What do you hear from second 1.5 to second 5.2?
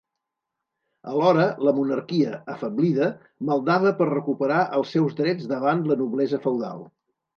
la monarquia, afeblida, maldava per recuperar els seus